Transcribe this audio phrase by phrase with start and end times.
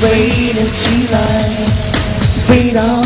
[0.00, 1.16] 飞了起来，
[2.46, 3.00] 飞到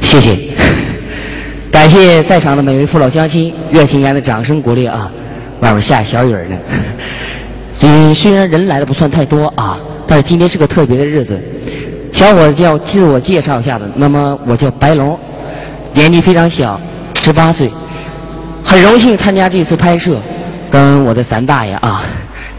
[0.00, 0.36] 谢谢，
[1.70, 5.10] 感谢在场的每位父老乡亲，热情般的掌声鼓励啊！
[5.60, 6.58] 外面下小雨呢。
[7.82, 11.38] 嗯，虽然人来的不算太多啊，但是今天是个特别的日子。
[12.12, 15.18] 小伙子要自我介绍一下子，那么我叫白龙，
[15.94, 16.80] 年纪非常小，
[17.22, 17.70] 十八岁，
[18.64, 20.18] 很荣幸参加这次拍摄，
[20.70, 22.02] 跟我的三大爷啊，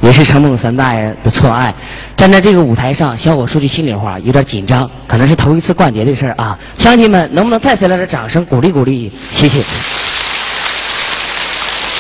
[0.02, 1.74] 也是成梦三大爷的错爱，
[2.18, 6.58] 站在这个舞台上，小伙说句心里话，有点紧张，可能是头一次逛街的事儿啊。
[6.80, 9.12] 乡亲们，能不能再次来点掌声鼓励鼓励？
[9.32, 9.64] 谢谢。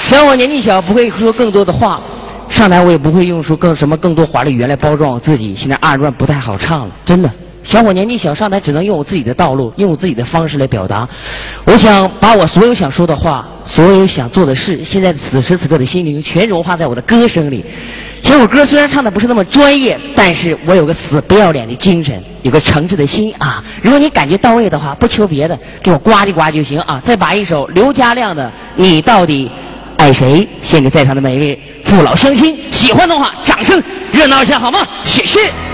[0.08, 2.02] 小我年纪小，不会说更多的话，
[2.50, 5.56] 上台我也不会用出更什么更多华丽语言来包装我自己。
[5.56, 7.30] 现在二人转不太好唱了，真的。
[7.72, 11.08] 小伙年纪小，上台只能用我自己的道路，用我自己的方式来表达。
[11.64, 17.64] 我想把我所有想说的话，所有想做的事，现在此时此刻的心灵，全融化在我的歌声里。
[18.22, 23.64] 这首歌虽然唱的不是那么专业，但是我有个死不要脸的精神，有个诚挚的心啊！
[23.82, 27.02] 如果你感觉到位的话，不求别的，给我呱唧呱就行啊！
[27.06, 28.46] 再把一首刘嘉亮的
[28.76, 29.50] 《你到底
[29.98, 33.82] 爱谁》献给在场的每一位父老乡亲，喜欢的话，掌声
[34.12, 34.86] 热闹一下好吗？
[35.06, 35.71] 谢谢。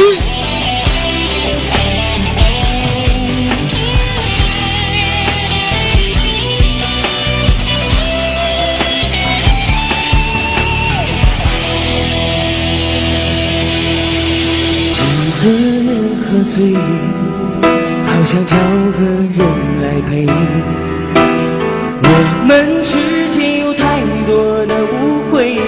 [0.00, 0.02] 一
[15.42, 16.24] 个人喝
[16.54, 16.74] 醉
[18.06, 18.56] 好想找
[18.96, 19.00] 个
[19.36, 19.38] 人
[19.82, 20.10] 来陪。
[22.02, 22.08] 我
[22.46, 22.48] 们
[22.84, 22.92] 之
[23.38, 25.60] 间有太多的误会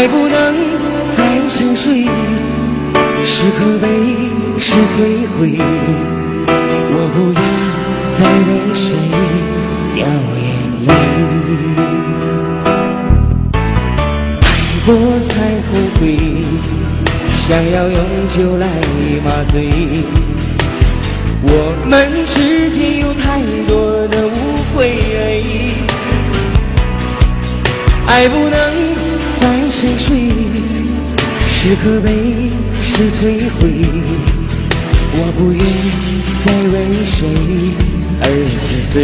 [0.00, 0.49] 爱不能
[3.40, 3.88] 是可悲
[4.58, 4.98] 是摧
[5.32, 5.56] 毁。
[6.92, 7.40] 我不要
[8.18, 8.84] 再为谁
[9.94, 9.98] 掉
[10.36, 10.38] 眼
[10.84, 10.88] 泪。
[14.42, 14.44] 爱
[14.84, 14.88] 过
[15.30, 15.32] 才
[15.64, 15.98] 后悔，
[17.48, 17.96] 想要用
[18.28, 18.62] 酒来
[19.24, 19.54] 麻醉。
[21.42, 21.48] 我
[21.88, 21.96] 们
[22.26, 24.28] 之间有太多的误
[24.74, 24.76] 会，
[28.06, 28.60] 爱不能
[29.40, 30.28] 再沉睡，
[31.48, 32.10] 是可悲
[33.00, 33.60] 是摧毁。
[35.12, 35.64] 我不愿
[36.44, 36.76] 再为
[37.08, 37.18] 谁
[38.20, 38.24] 而
[38.60, 38.94] 心碎，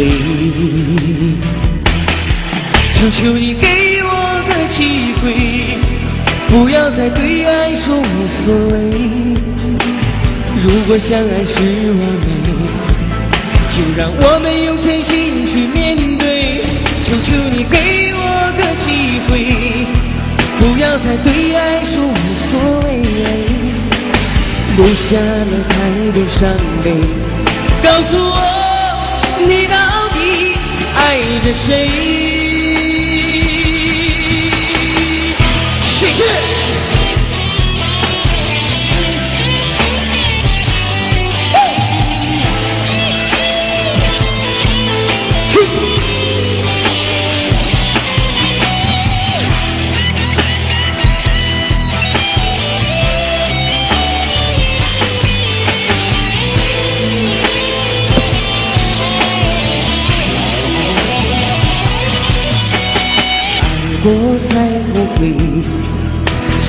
[2.93, 3.65] 求求你给
[4.03, 4.07] 我
[4.45, 4.79] 个机
[5.19, 5.25] 会，
[6.47, 8.05] 不要再对爱说无
[8.45, 8.75] 所谓。
[10.63, 11.55] 如果相爱是
[11.89, 12.29] 完美，
[13.73, 15.11] 就让我们用真心
[15.47, 16.61] 去面对。
[17.03, 18.21] 求求你给我
[18.57, 18.85] 个机
[19.27, 19.31] 会，
[20.59, 21.56] 不要再对爱
[24.77, 25.75] 留下了太
[26.13, 26.93] 多伤悲。
[27.83, 28.35] 告诉我，
[29.39, 29.75] 你到
[30.13, 30.55] 底
[30.95, 32.26] 爱着谁？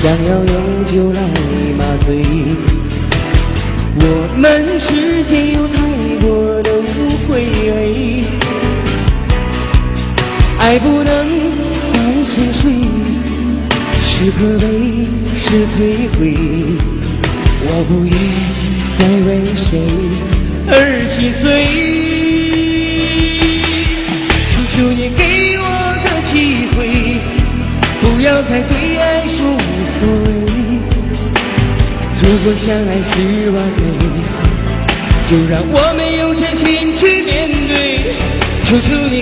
[0.09, 0.58] 想要用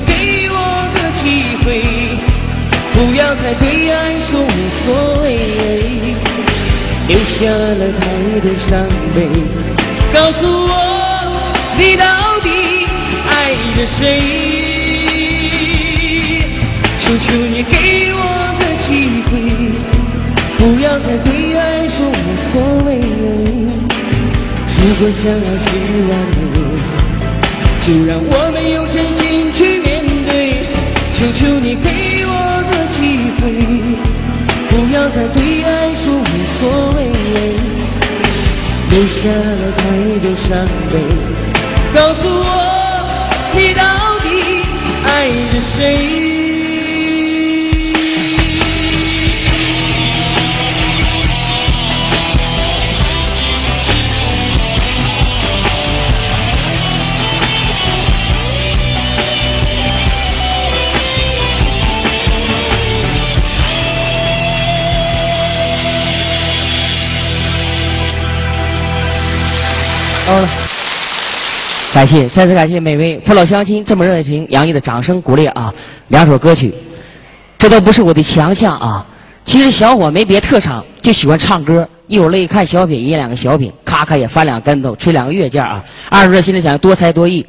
[0.07, 0.55] 给我
[0.93, 1.23] 个机
[1.63, 1.67] 会，
[2.93, 3.95] 不要再对爱
[4.27, 4.45] 说无
[4.83, 5.25] 所谓，
[7.07, 8.01] 留下了太
[8.39, 8.71] 多伤
[9.13, 9.17] 悲。
[10.13, 10.73] 告诉我，
[11.77, 12.05] 你到
[12.41, 12.49] 底
[13.29, 14.01] 爱着谁？
[16.99, 17.75] 求求你给
[18.13, 18.21] 我
[18.59, 18.89] 个机
[19.27, 19.31] 会，
[20.57, 21.27] 不要再对
[21.57, 22.13] 爱说无
[22.51, 22.53] 所
[22.85, 22.89] 谓。
[24.79, 25.67] 如果相爱是
[26.09, 26.11] 完
[26.53, 26.55] 美，
[27.81, 28.56] 就让我们。
[31.17, 31.89] 求求你给
[32.27, 32.31] 我
[32.69, 32.99] 个机
[33.41, 33.41] 会，
[34.69, 36.21] 不要再对爱说无
[36.59, 37.09] 所谓，
[38.91, 39.81] 留下了太
[40.19, 40.47] 多伤
[40.91, 40.93] 悲。
[41.95, 42.21] 告诉
[70.27, 70.49] 好了，
[71.93, 75.73] 感谢，再次感谢每位父老乡亲这么热情洋溢的掌声鼓励啊！
[76.09, 76.75] 两首歌曲，
[77.57, 79.05] 这都不是我的强项啊。
[79.45, 81.87] 其实小伙没别特长，就喜欢唱歌。
[82.07, 85.83] 一会儿乐意看小品，演两个小品，咔咔也翻两个跟头，吹两个乐架啊。
[86.09, 87.45] 二十热心里想多才多艺，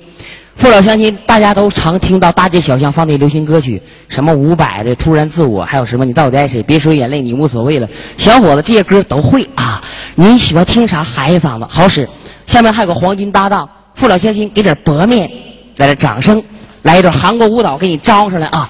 [0.58, 6.62] 父老乡亲大家都常听到大街小巷放的流行歌曲，什么伍佰的《突然自我》，还有什么你到底爱谁？
[6.62, 7.88] 别说眼泪，你无所谓了。
[8.16, 9.82] 小伙子这些歌都会啊。
[10.14, 11.02] 你喜欢听啥？
[11.02, 12.08] 喊一嗓子好使。
[12.49, 15.31] 下面还有个黄金搭档，父老乡亲给点薄面，
[15.76, 16.43] 来点掌声，
[16.83, 18.69] 来一段韩国舞蹈给你招上来啊！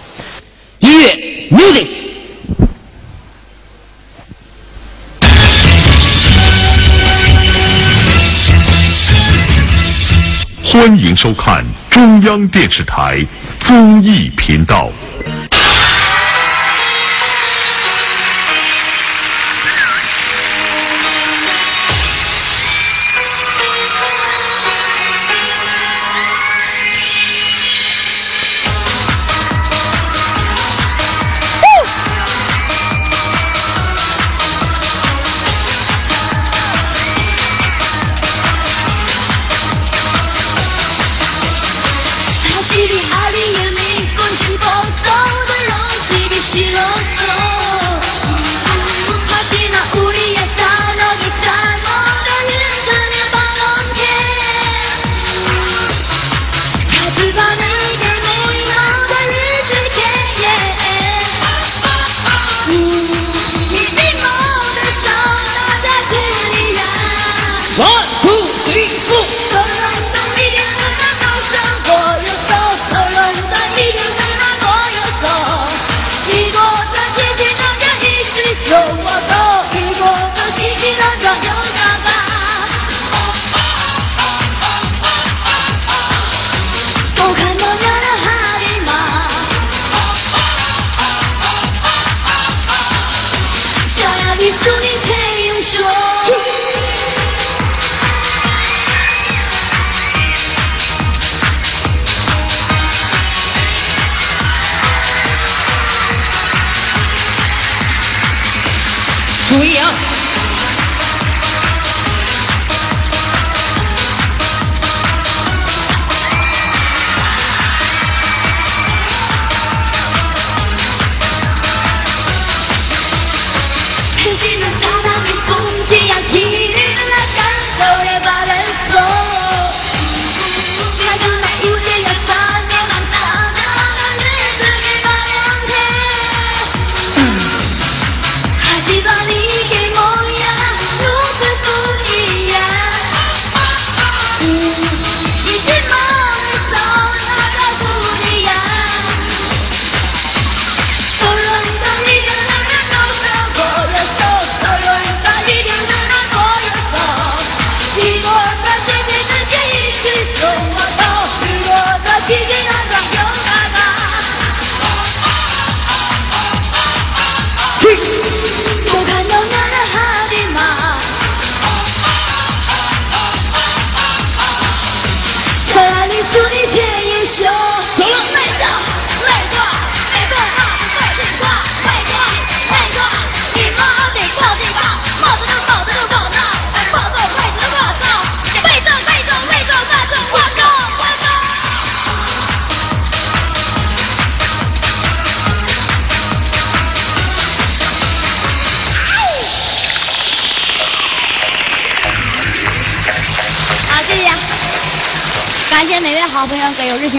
[0.81, 1.07] 音乐
[1.51, 1.87] ，music。
[10.71, 13.25] 欢迎收看中央电视台
[13.61, 14.91] 综艺频道。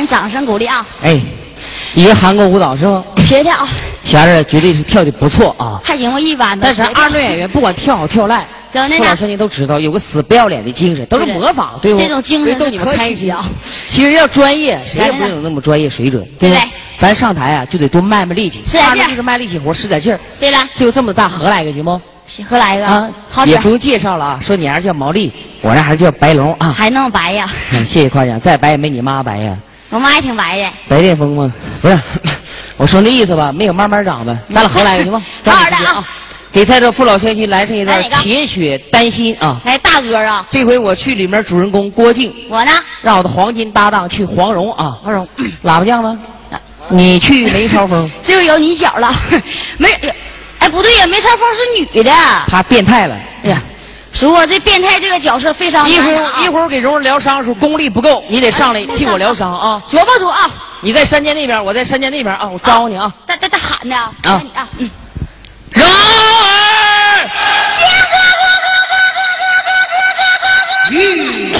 [0.09, 0.85] 掌声鼓励啊！
[1.03, 1.21] 哎，
[1.95, 3.53] 一个韩国舞蹈生，学跳，
[4.03, 5.79] 霞儿绝对是跳的不错啊。
[5.83, 6.65] 还行吧，一般的。
[6.65, 9.03] 但是二队演员不管跳好跳赖，怎么的呢？
[9.03, 11.99] 傅老师您都知道，有个死不要脸的精神，都是模仿，对不？
[11.99, 13.45] 这种精神逗你们可开心喜啊！
[13.89, 16.59] 其实要专业，谁也不能有那么专业水准，不对对
[16.99, 20.19] 咱上台啊，就得多卖卖力气，使点劲儿二队就是卖力气活，使点劲儿。
[20.39, 22.01] 对了，就这么大河来一个行不？
[22.47, 22.85] 何来一个？
[22.85, 26.73] 啊，好使也，不用介绍了啊，说你儿子叫毛利，我那孩子叫白龙啊。
[26.77, 27.49] 还那么白呀？
[27.71, 29.57] 嗯，谢谢夸奖，再白也没你妈白呀。
[29.89, 30.69] 我妈也挺白的。
[30.87, 31.51] 白癜风吗？
[31.81, 31.99] 不是，
[32.77, 34.33] 我说那意思吧，没有慢慢长的。
[34.53, 35.21] 咱俩合来行吗？
[35.45, 36.05] 好好的啊！
[36.51, 39.61] 给在这父老乡亲来上一段铁血丹心》啊！
[39.65, 42.71] 来，大哥啊，这回我去里面主人公郭靖，我呢？
[43.03, 44.97] 让我的黄金搭档去黄蓉啊。
[45.03, 45.27] 黄蓉，
[45.63, 46.19] 喇叭酱呢？
[46.89, 49.11] 你去梅超风，这 回有你脚了，
[49.77, 49.89] 没？
[50.57, 52.11] 哎，不对呀，梅超风是女的。
[52.47, 53.15] 她变态了。
[53.43, 53.61] 哎呀，
[54.11, 59.81] 叔，这变态这个角色非常一会儿一会儿给蓉蓉疗伤的时候功力不够，你得上来替我疗伤啊！
[59.87, 60.49] 琢磨琢磨啊，
[60.81, 63.11] 你在山涧那边，我在山涧那边啊，我招呼你啊！
[63.27, 64.89] 他他他喊的啊啊啊，嗯，
[65.71, 67.29] 蓉儿，
[70.91, 71.53] 吁，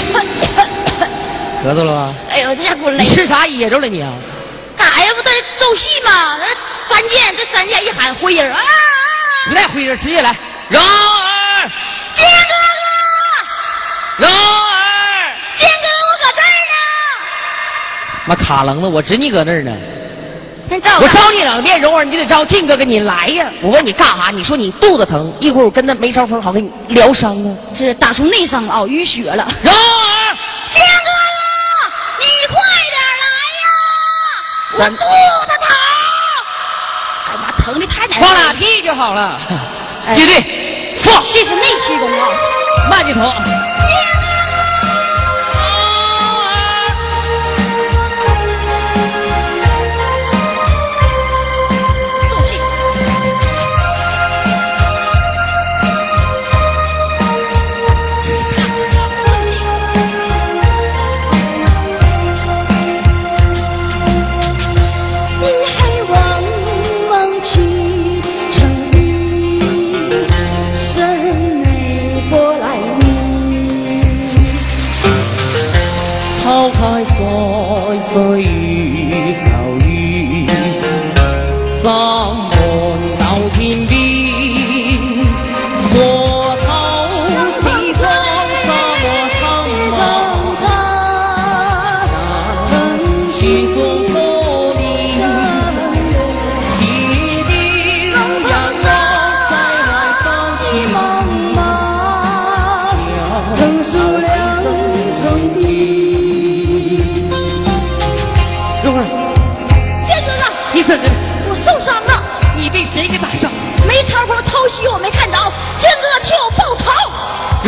[1.64, 2.14] 咳嗽了吧？
[2.30, 3.14] 哎呦，这下给我累你。
[3.14, 4.12] 吃啥噎着了你啊？
[4.76, 5.10] 干啥呀？
[5.16, 6.36] 不在奏戏吗？
[6.38, 6.46] 那
[6.92, 8.60] 三剑，这三剑一喊回音儿啊！
[9.48, 10.36] 不带回人，直接来。
[10.68, 10.86] 蓉儿，
[14.20, 16.74] 蓉儿，剑哥，我搁这儿呢。
[18.26, 19.74] 妈卡楞子，我知你搁那儿呢。
[21.00, 23.50] 我招你两遍，蓉儿，你就得招靖哥跟，你来呀！
[23.60, 24.30] 我问你干啥？
[24.30, 27.56] 你说你肚子疼，一会儿我跟那梅超风好给你疗伤啊。
[27.76, 29.48] 是打出内伤了啊，淤血了。
[29.62, 30.36] 蓉儿，
[30.70, 32.54] 剑哥哥，你快
[32.92, 33.26] 点来
[33.58, 33.66] 呀！
[34.78, 35.66] 我肚子疼。
[37.26, 38.54] 哎呀妈，疼的太难受放俩了。
[38.54, 39.40] 屁就好了。
[40.06, 40.34] 哎对对，
[41.02, 42.28] 放，这是内气功啊！
[42.88, 43.22] 慢镜头。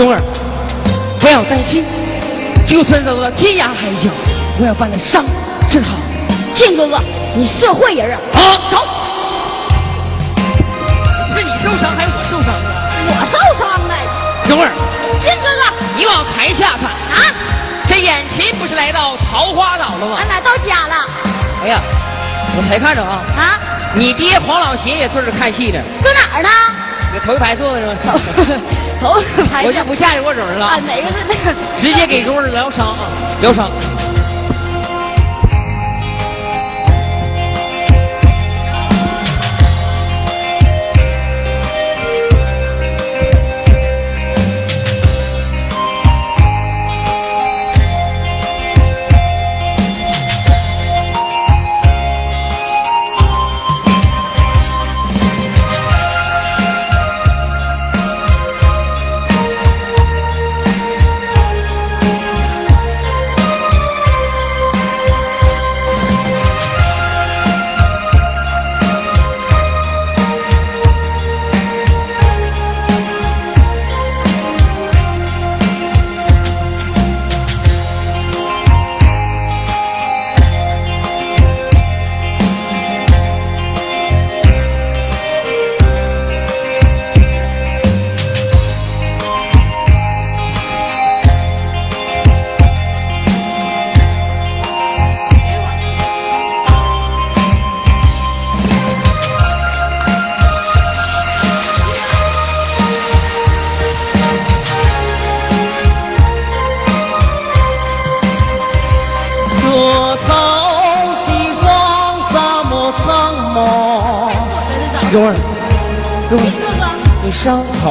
[0.03, 0.21] 蓉儿，
[1.21, 1.85] 不要担心，
[2.67, 4.11] 就算走到天涯海角，
[4.59, 5.25] 我要把你伤
[5.71, 5.95] 治好。
[6.53, 7.01] 靖哥哥，
[7.37, 8.19] 你社会人啊！
[8.35, 8.79] 啊，走！
[11.31, 12.63] 是你受伤还是我受伤啊？
[13.07, 13.95] 我受伤了。
[14.49, 14.73] 蓉儿，
[15.25, 17.23] 靖哥哥你往台下看，啊，
[17.87, 20.27] 这眼前不是来到桃花岛了吗俺？
[20.27, 20.97] 哪到家了？
[21.63, 21.81] 哎呀，
[22.57, 23.61] 我才看着啊，啊，
[23.95, 26.49] 你爹黄老邪也坐着看戏呢，搁哪儿呢？
[27.15, 28.15] 这头一排坐的是吧？
[29.67, 31.55] 我就不下去握手了啊，哪个是那个？
[31.77, 33.11] 直接给中儿疗伤啊，
[33.41, 33.71] 疗伤。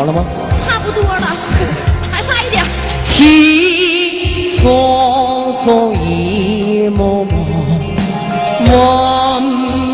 [0.02, 0.26] 好了吗？
[0.68, 1.28] 差不多了，
[2.12, 2.66] 还差一点。
[3.10, 7.32] 情匆匆一幕幕，
[8.74, 8.74] 万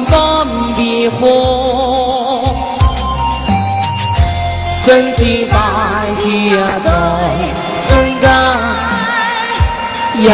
[0.05, 1.19] 般变化。
[4.85, 5.57] 身骑白
[6.23, 6.89] 天在
[7.89, 8.31] 身干，
[10.21, 10.31] 烟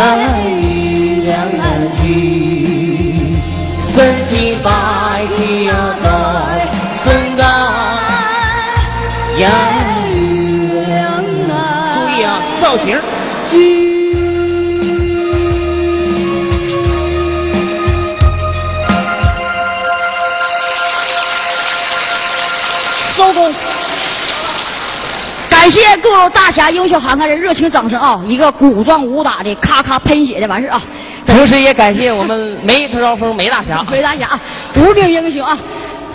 [25.74, 28.22] 谢各路大侠、优秀行家的热情掌声啊！
[28.28, 30.80] 一个古装武打的，咔咔喷血的完事啊！
[31.26, 33.84] 同时也感谢我们梅头招风梅大侠。
[33.90, 34.40] 梅大侠啊，
[34.76, 35.58] 无名英雄啊！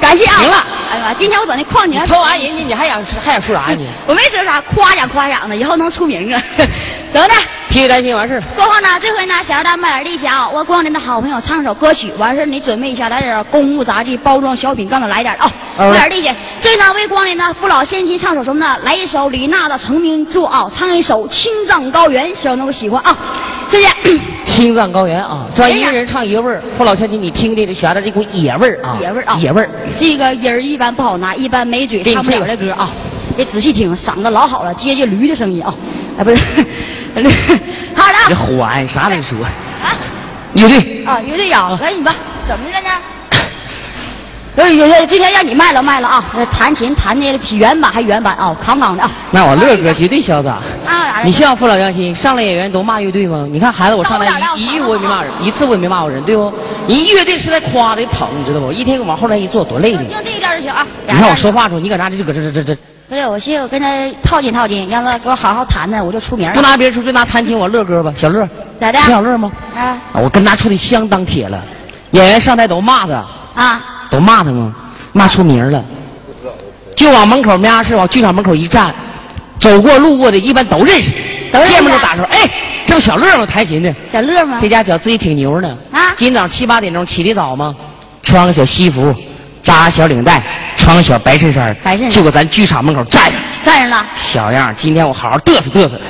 [0.00, 0.34] 感谢啊！
[0.38, 3.88] 行了哎呀，今天我整的旷年说完人家，你还想还想说啥你？
[4.06, 6.40] 我没说啥，夸奖夸奖的，以后能出名啊！
[7.12, 7.34] 得的，
[7.70, 8.42] 替你担心完事儿。
[8.54, 10.48] 过后呢，这回呢，想让大家卖点力气啊！
[10.48, 16.34] 我光临的好朋友唱首歌曲，完事儿你准备一下，来点公务杂技、包装小品，刚才来点啊，哦卖点力气。
[16.60, 18.76] 这呢，为光临的父老先亲唱首什么呢？
[18.82, 23.16] 来一首李娜的成名作啊，唱一首《青藏高原》，希望能够喜欢啊！
[23.70, 23.90] 再见。
[24.44, 26.62] 青藏高原啊，这一个人唱一个味儿。
[26.76, 29.70] 父老乡亲，你听听，就觉着这股野味儿啊，野味儿啊，野味儿。
[29.98, 32.90] 这个音儿一般不好拿，一般没嘴唱不了这个这歌啊。
[33.36, 35.72] 得仔细听，嗓子老好了，接接驴的声音啊。
[36.18, 36.42] 哎，不是，
[37.94, 38.46] 好这的啊。
[38.58, 39.44] 欢啥都说？
[39.44, 39.96] 啊
[40.54, 42.14] 乐队，啊，乐队有，来你吧，
[42.48, 42.88] 怎么的呢？
[44.58, 46.32] 哎呀，今天让你卖了卖了啊！
[46.34, 49.10] 呃弹琴弹的比原版还原版啊，杠杠的啊。
[49.30, 50.58] 那我乐哥绝对潇洒。
[50.84, 53.46] 啊，你像父老乡亲，上来演员都骂乐队吗？
[53.48, 56.52] 你看孩子，我上来一一句我也没骂人，一次我也没骂过人，对不？
[56.88, 58.72] 你乐队是在夸的捧，你知道不？
[58.72, 60.02] 一天往后来一坐，多累的。
[60.02, 60.84] 就就这一点就行啊。
[61.06, 62.74] 你看我说话时候，你搁那就搁这这这这，
[63.08, 63.86] 不是，我寻思我跟他
[64.24, 66.54] 套近套近，让他给我好好弹弹，我就出名了。
[66.54, 68.48] 不拿别人出，就拿弹琴我乐哥吧，小乐，
[68.80, 68.98] 咋的？
[68.98, 69.52] 听小乐吗？
[69.76, 69.82] 啊
[70.14, 71.62] 啊，我跟他处的相当铁了，
[72.10, 73.80] 演员上台都骂他，啊！
[74.10, 74.74] 都骂他吗？
[75.12, 75.82] 骂出名了，
[76.94, 78.94] 就往门口没啥事，往剧场门口一站，
[79.58, 81.10] 走过路过的一般都认识，
[81.50, 82.28] 都见面就打招呼。
[82.28, 82.38] 哎，
[82.84, 83.46] 这不小乐吗？
[83.46, 84.58] 弹琴的，小乐吗？
[84.60, 85.76] 这家觉得自己挺牛呢。
[85.90, 87.74] 啊今早七八点钟起的早吗？
[88.22, 89.14] 穿个小西服，
[89.62, 90.42] 扎个小领带，
[90.76, 93.38] 穿个小白衬衫，白衬衫就搁咱剧场门口站着。
[93.64, 94.06] 站上了。
[94.16, 96.00] 小样儿，今天我好好嘚瑟嘚瑟。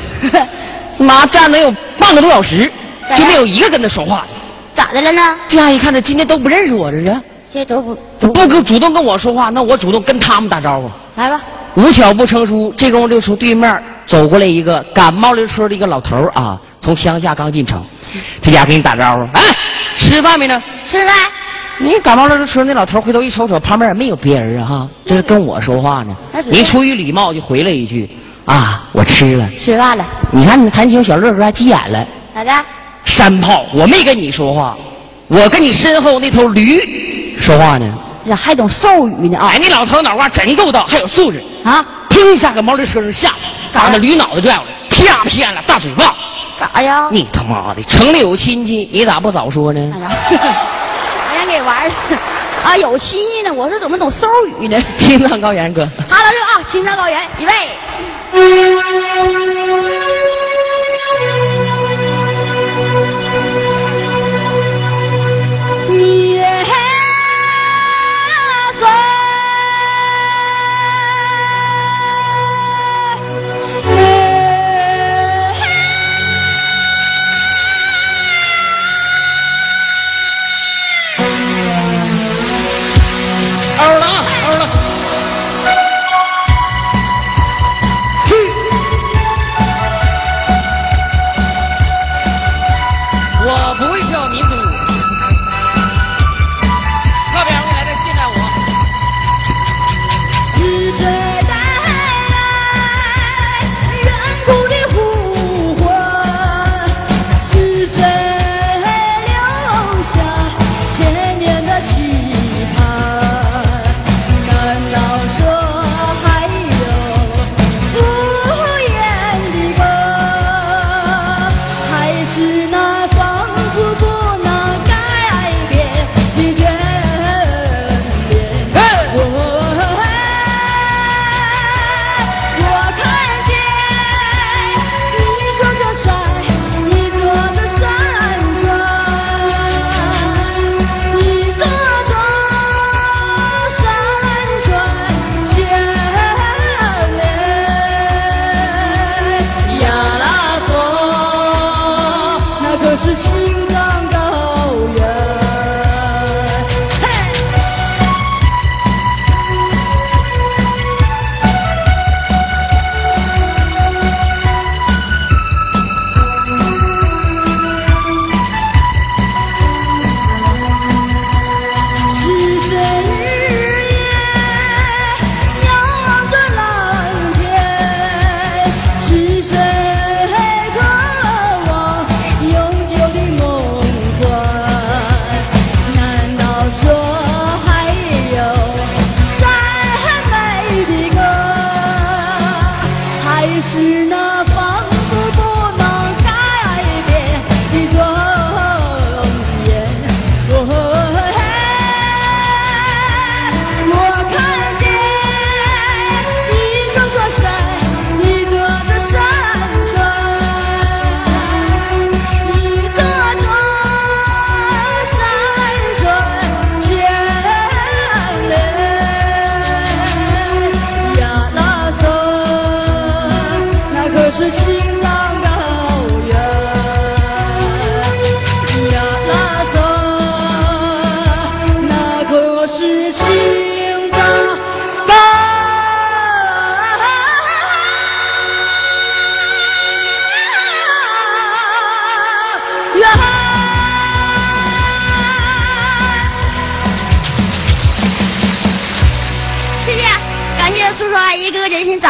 [0.99, 2.71] 妈站能有半个多小时，
[3.17, 4.29] 就没有一个跟他说话的。
[4.75, 5.23] 咋的了呢？
[5.49, 10.91] 这样一看，这今天都不认识我，这是这都不不跟主动跟我说话，那我主动跟他们打招呼。
[11.17, 11.41] 来吧。
[11.75, 17.85] 无巧不成书，这功夫就从对面走过来一个感冒溜车的一个老头儿啊，从乡下刚进城，
[18.43, 19.41] 这家给你打招呼，哎，
[19.97, 20.61] 吃饭没呢？
[20.87, 21.15] 吃饭。
[21.81, 26.43] 你赶毛驴车那老头儿回头一瞅瞅，旁边也没有别人啊，哈，这是跟我说话呢那。
[26.43, 28.11] 是你出于礼貌就回了一句
[28.45, 29.49] 啊，我吃了。
[29.57, 30.05] 吃饭了。
[30.33, 32.51] 你看你弹琴小乐哥还急眼了，咋的？
[33.05, 34.77] 山炮，我没跟你说话，
[35.29, 36.81] 我跟你身后那头驴
[37.39, 37.93] 说话呢。
[38.27, 41.43] 这还懂授语呢啊哎，那老头脑瓜真够道，还有素质。
[41.65, 41.85] 啊！
[42.11, 43.35] 砰一下给毛驴车上下来，
[43.73, 46.15] 把那驴脑袋拽过来，啪啪了，大嘴巴。
[46.61, 47.09] 咋呀？
[47.11, 49.99] 你他妈的，城里有亲戚，你咋不早说呢哎？
[50.01, 50.09] 呀，
[51.31, 51.91] 我想给玩儿
[52.65, 53.53] 啊，有亲戚呢。
[53.53, 54.27] 我说怎么懂兽
[54.61, 54.79] 语呢？
[54.99, 57.53] 青藏高原哥，好了，这啊，青藏高原，预备。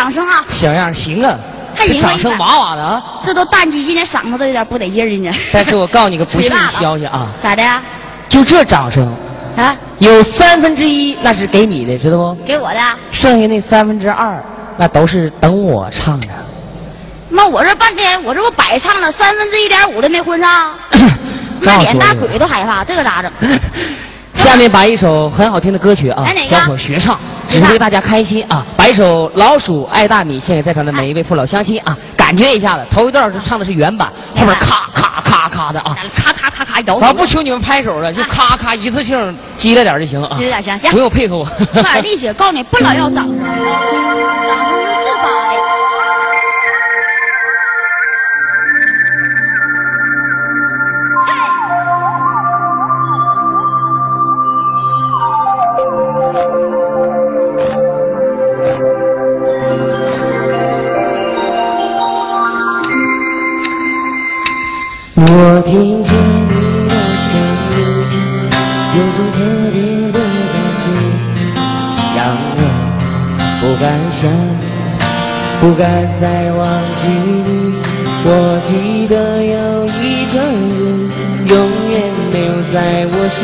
[0.08, 0.44] 掌声啊！
[0.48, 1.38] 小样行啊，
[1.74, 3.02] 还赢了这掌声哇哇的啊！
[3.26, 5.30] 这都淡季，今天嗓子都有点不得劲儿呢。
[5.52, 7.82] 但是我告诉你个不幸的消息啊， 咋的呀？
[8.28, 9.06] 就这掌声，
[9.56, 12.34] 啊，有三分之一那是给你的，知道不？
[12.46, 12.80] 给我的。
[13.12, 14.42] 剩下那三分之二，
[14.78, 16.28] 那都是等我唱的。
[17.28, 20.72] 妈，我这半天，我这不白唱了三分之一点五都没混上，
[21.60, 23.30] 那照脸大说的鬼都害怕，这个咋整？
[24.44, 28.64] 下面把一首很好听的歌曲啊小伙学唱，只是为大家开心啊。
[28.76, 32.86] 把一首《老鼠爱大米》献给在场的每一位父老乡亲啊，感觉一下子。
[32.90, 35.96] 头一段是唱的是原版，后面咔咔咔咔的啊。
[36.14, 41.44] 咔咔咔咔摇我不求你们拍手了，就咔咔一次性激烈点就行啊，激烈点行行不用配合我。
[41.72, 43.38] 快点力气，告诉你，不老要掌声，
[65.20, 65.26] 我
[65.62, 66.54] 听见你
[66.88, 67.26] 的声
[67.74, 67.76] 音，
[68.94, 69.36] 有种特
[69.72, 69.76] 别
[70.12, 70.16] 的
[70.54, 70.86] 感觉，
[72.14, 72.18] 让
[72.54, 72.62] 我
[73.60, 74.30] 不敢想，
[75.60, 75.82] 不敢
[76.20, 76.62] 再忘
[77.02, 77.10] 记
[77.44, 77.50] 你。
[78.26, 78.30] 我
[78.68, 78.70] 记
[79.08, 79.58] 得有
[79.90, 81.10] 一个人，
[81.48, 81.52] 永
[81.90, 81.94] 远
[82.30, 82.38] 留
[82.72, 82.78] 在
[83.10, 83.42] 我心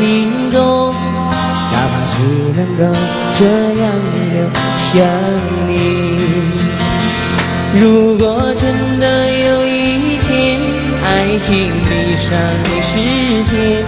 [0.53, 0.55] 中，
[1.73, 2.15] 哪怕是
[2.55, 2.81] 能够
[3.37, 3.41] 这
[3.81, 3.83] 样
[4.31, 4.33] 的
[4.93, 4.95] 想
[5.67, 5.69] 你。
[7.73, 8.23] 如果
[8.57, 8.63] 真
[8.97, 9.34] 的有，
[11.35, 11.51] 爱情
[11.83, 12.31] 闭上
[12.63, 12.95] 的世
[13.51, 13.83] 界，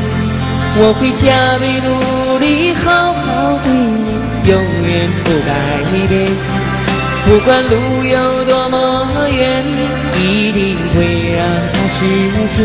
[0.80, 5.80] 我会加倍努力，好好对你，永远不改
[6.10, 6.28] 变。
[7.26, 8.76] 不管路有多么
[9.30, 9.64] 远，
[10.20, 12.04] 一定会让它实
[12.54, 12.58] 现。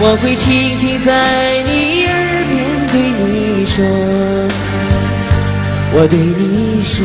[0.00, 2.14] 我会轻轻在你耳
[2.46, 2.54] 边
[2.92, 2.94] 对
[3.26, 3.84] 你说，
[5.94, 7.02] 我对你说，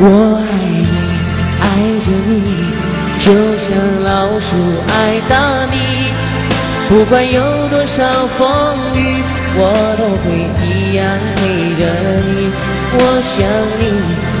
[0.00, 0.88] 我爱你，
[1.60, 1.68] 爱
[2.00, 2.40] 着你，
[3.22, 3.28] 就
[3.70, 4.46] 像老鼠
[4.88, 5.76] 爱大米。
[6.88, 9.22] 不管有多少风雨，
[9.56, 10.26] 我都会
[10.66, 11.06] 一样
[11.36, 11.38] 陪
[11.78, 11.82] 着
[12.26, 12.50] 你。
[12.98, 13.38] 我想
[13.78, 13.82] 你，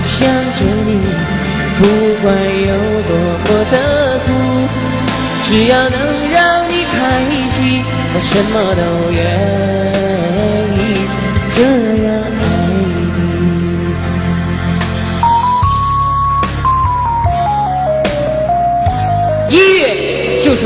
[0.04, 0.18] 想
[0.58, 0.90] 着你，
[1.78, 1.80] 不
[2.20, 2.74] 管有
[3.06, 3.14] 多
[3.46, 4.28] 么的苦，
[5.44, 5.96] 只要能
[6.28, 6.98] 让你开
[7.50, 9.18] 心，我什么都愿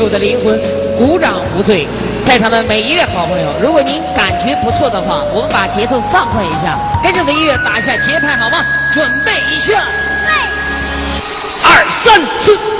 [0.01, 0.59] 我的灵魂，
[0.97, 1.87] 鼓掌无罪。
[2.25, 8.65] 在场的每一位好朋友，如果您感觉不错的话，我们把节奏放快一下，跟着音乐打一下节拍，好吗？
[8.91, 9.83] 准备一下，
[11.63, 12.74] 二三四。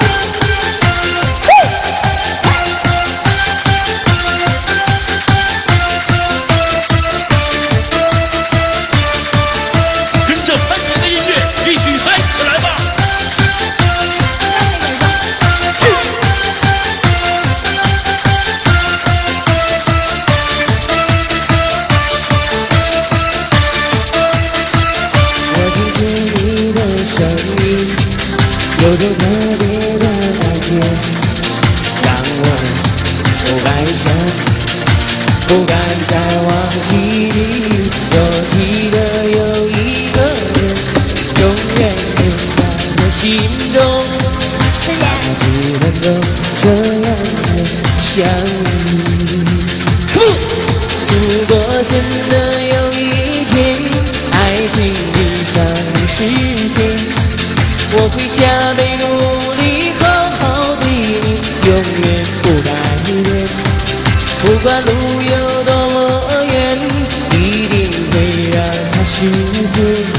[69.21, 70.15] 让它实现。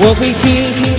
[0.00, 0.91] 我会轻轻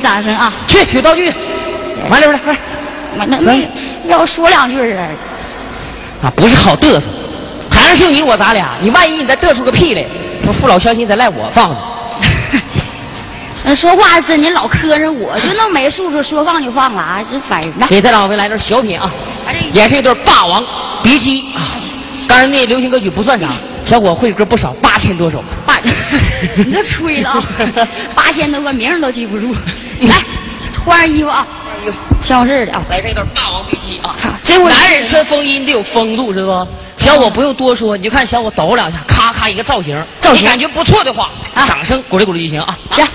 [0.00, 0.52] 掌声啊！
[0.66, 1.32] 去取道具，
[2.10, 2.56] 完了来快
[3.18, 3.68] 我那没
[4.06, 5.08] 要说两句啊，
[6.22, 6.32] 啊！
[6.34, 7.02] 不是好嘚瑟，
[7.70, 10.04] 台上就你我咱俩，你万一你再嘚出个屁来，
[10.44, 11.70] 说父老乡亲再赖我放
[13.76, 17.86] 说话真您老磕碜，我就那没素质，说放就放了啊，真烦人呐！
[17.88, 19.10] 给咱两位来段小品啊，
[19.74, 20.64] 演是一段《霸王
[21.02, 21.76] 别姬》啊。
[22.26, 23.48] 当然那流行歌曲不算啥，
[23.84, 25.42] 小伙会歌不少，八千多首。
[25.66, 25.78] 八，
[26.56, 27.42] 你这吹了啊！
[28.14, 29.54] 八千多个名儿都记不住。
[30.06, 30.16] 来，
[30.72, 31.46] 穿上衣服啊，
[32.22, 32.82] 像事儿的啊。
[32.88, 36.68] 来这段《霸王别姬》啊看，这回男人穿风衣得有风度，是不？
[36.98, 42.78] 小伙不用多说，你就看小伙抖两下，咔咔一个造型，造型感觉不错的话，啊掌声鼓励鼓励就行啊。
[42.90, 43.06] 行，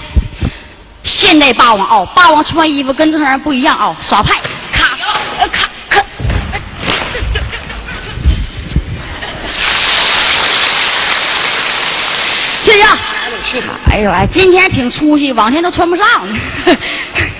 [1.03, 4.33] 现代霸王啊，霸王穿衣服跟正常人不一样啊，耍派，
[4.71, 4.97] 咔，
[5.39, 5.69] 呃咔
[13.91, 16.05] 哎呦哎，今天挺出息，往前都穿不上。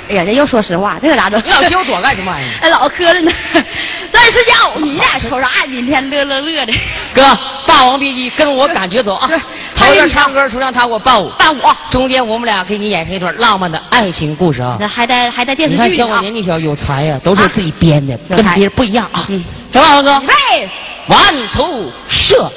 [0.08, 1.42] 哎呀，这又说实话，这个咋整？
[1.44, 2.52] 你老揪我干什么玩意儿？
[2.62, 3.32] 哎，老磕碜呢。
[4.12, 5.50] 再睡觉，你俩瞅啥？
[5.68, 6.74] 今天乐乐乐的。
[7.14, 7.22] 哥，
[7.66, 9.42] 《霸王别姬》跟我感觉走啊是！
[9.76, 14.78] 头一段唱歌，说让他给我伴舞，伴舞中间我们俩给你演成一段浪漫的爱情故事啊！
[14.80, 16.22] 那还带还带电视你看小我剧呢啊。
[16.22, 19.26] 年纪小，有才呀，都是自己编的，跟别人不一样啊！
[19.30, 20.18] 嗯什么哥？
[20.20, 20.70] 喂，
[21.08, 21.20] 完
[21.54, 22.50] 图射，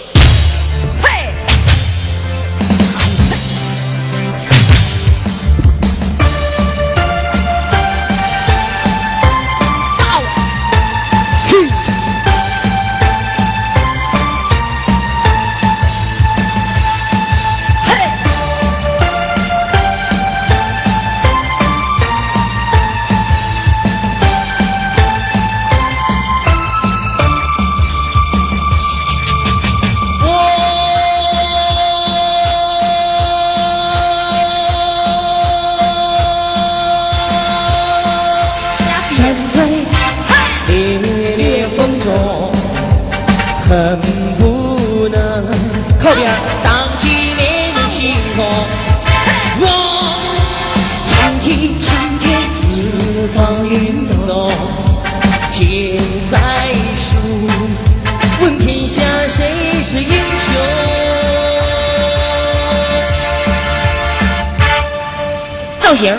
[65.88, 66.14] 造型。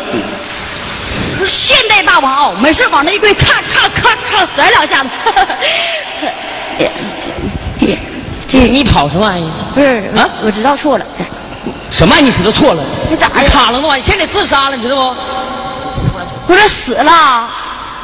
[1.46, 5.10] 现代大王哦，没事往那一跪，咔咔咔咔甩两下子。
[6.80, 6.92] 哎
[7.80, 8.00] 这
[8.48, 9.48] 这你跑什么玩意？
[9.76, 11.06] 不是啊我知道错了。
[11.92, 12.16] 什么？
[12.16, 12.84] 你知道错了？
[13.12, 14.96] 你咋的卡了那玩意，现在自杀了，你知道
[16.48, 16.54] 不？
[16.54, 17.48] 不是死了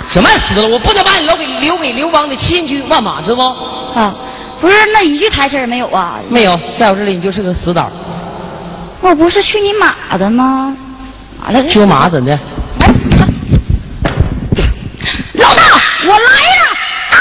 [0.08, 0.68] 什么死了？
[0.68, 4.00] 我不能把你留给留给刘邦的千军万马，知道不？
[4.00, 4.14] 啊？
[4.62, 6.20] 不是那一句台词儿没有啊？
[6.30, 7.92] 没有，在我这里你就是个死党。
[9.02, 10.76] 我不是去你马的吗？
[11.86, 12.34] 马怎的？
[12.34, 12.88] 哎
[15.34, 15.62] 老大，
[16.08, 16.30] 我来
[16.62, 16.66] 了
[17.12, 17.18] 啊！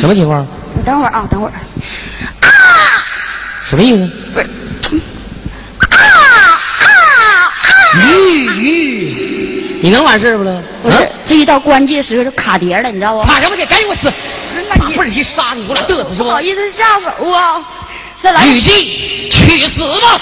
[0.00, 0.46] 什么情况？
[0.74, 1.52] 你等会儿啊，等会儿。
[1.52, 2.48] 啊！
[3.68, 4.06] 什么意思？
[4.32, 4.46] 不是。
[5.90, 5.96] 啊
[6.78, 6.88] 啊啊！
[7.96, 8.08] 鱼
[8.62, 10.62] 鱼，你能完事儿不了？
[10.82, 13.22] 不是啊，这一到关键时刻就卡碟了，你知道不？
[13.22, 13.66] 卡什么去？
[13.66, 14.12] 赶紧给我死！
[14.54, 16.24] 那你打不是去杀你，我俩嘚瑟是不？
[16.24, 17.60] 不好意思下手啊！
[18.22, 18.46] 再来。
[18.46, 20.20] 雨季，去死吧！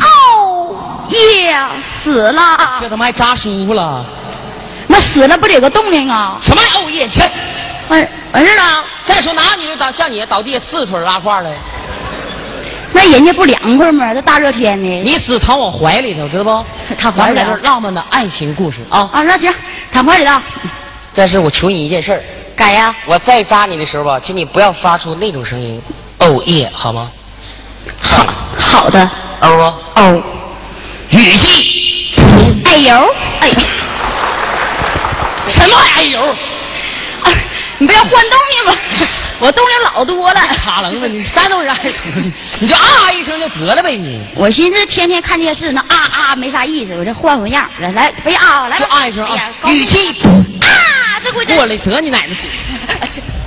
[0.00, 0.65] 哦
[1.10, 1.56] 耶，
[2.02, 2.42] 死了！
[2.80, 4.04] 这他妈还扎舒服了？
[4.88, 6.38] 那死了不得有个动静啊？
[6.42, 7.08] 什么哦耶？
[7.08, 7.20] 去！
[7.88, 8.62] 完完事了，
[9.04, 11.50] 再说哪女的倒像你倒地下四腿拉胯的？
[12.92, 14.14] 那人家不凉快吗？
[14.14, 14.86] 这大热天的。
[15.02, 16.94] 你死躺我怀里头，知道不？
[16.96, 19.08] 躺怀里咱们来段浪漫的爱情故事啊！
[19.12, 19.52] 啊，那行，
[19.92, 20.32] 躺怀里头，
[21.14, 22.22] 但是我求你一件事儿，
[22.56, 22.94] 改呀。
[23.06, 25.80] 我再扎你的时候吧，请你不要发出那种声音，
[26.20, 27.10] 哦耶，好吗？
[28.00, 28.24] 好
[28.58, 29.00] 好的。
[29.40, 30.22] 哦啊，哦，
[31.10, 32.12] 雨季，
[32.64, 33.48] 哎呦，哎。
[33.48, 33.54] 呦，
[35.48, 36.20] 什么哎呦？
[36.20, 37.30] 啊，
[37.78, 38.72] 你不要换动静吗？
[39.38, 40.40] 我动静老多了。
[40.64, 49.36] 卡楞子，你山东人还说你， 你就啊一声就得了呗你，我寻思天天看电视，那啊啊没啥意思，我这换换样，来来，别啊，来啊一声啊
[49.66, 50.08] 语气
[50.60, 52.34] 啊，这回这过来得你奶奶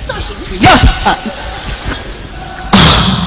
[0.06, 0.70] 造型呀！
[1.04, 1.18] 啊。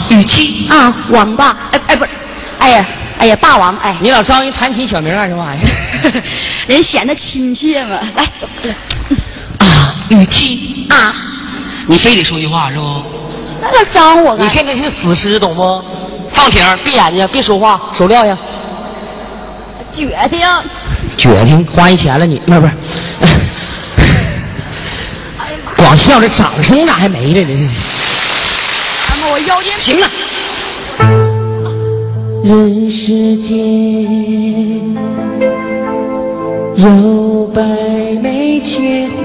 [0.10, 2.12] 语气，啊，王八，哎哎不是，
[2.60, 2.86] 哎呀
[3.20, 6.12] 哎呀霸王，哎，你老招人弹琴小名干什么玩意儿？
[6.68, 8.24] 人显得亲切嘛，来
[9.60, 11.14] 啊，语气，啊，
[11.88, 13.04] 你非得说句话是不？
[13.62, 15.82] 那他招我你现在是死尸，懂不？
[16.34, 18.38] 放平，闭眼睛，别说话，手撂下。
[19.92, 20.40] 决定，
[21.18, 22.74] 决定花一钱了你，不是不是？
[25.78, 27.70] 光笑这掌声咋还没了呢？
[29.10, 30.10] 那么我腰间行了，
[32.44, 33.58] 人世间
[36.76, 37.64] 有百
[38.22, 39.23] 媚千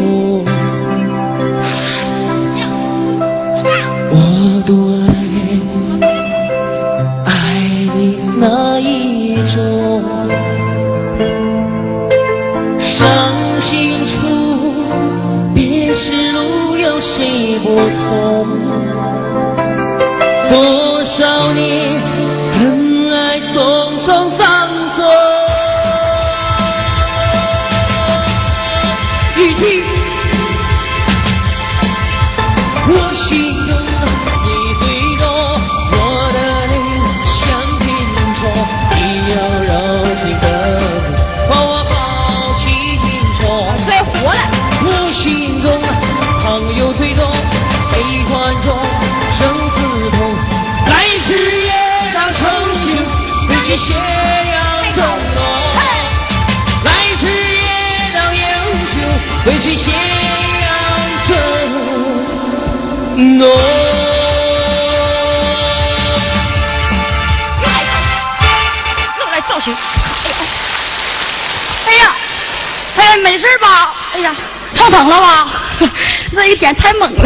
[73.08, 73.90] 哎，没事吧？
[74.14, 74.34] 哎呀，
[74.74, 75.46] 撞疼了吧？
[76.36, 77.24] 这一天太猛了。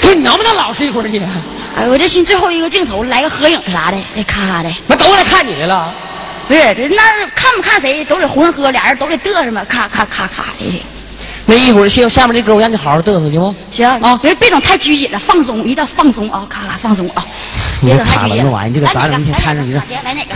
[0.00, 1.20] 不是你能不能老实一会儿你？
[1.76, 4.70] 哎，我这寻最后一个镜头来个合影啥的，哎，咔咔的。
[4.88, 5.94] 那都来看你来了。
[6.48, 7.02] 不是，这那
[7.36, 10.82] 看不看谁都得浑喝，俩人都得嘚瑟嘛，咔咔咔咔的。
[11.46, 13.54] 那一会儿下下面这歌我让你好好嘚瑟行不？
[13.70, 17.24] 行啊别别整太拘谨了，放松，一定要放松啊，咔咔放松啊。
[17.80, 20.34] 你这卡了那玩意儿你这个来咋整一天看着你这来哪个来哪个？